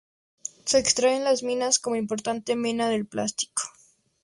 [0.65, 3.53] Se extrae en las minas como importante mena del platino.